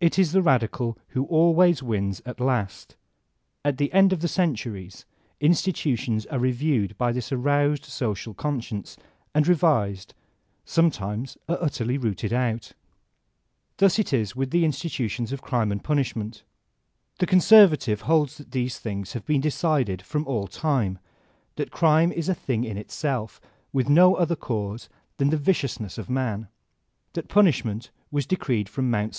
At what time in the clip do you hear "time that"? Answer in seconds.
20.46-21.70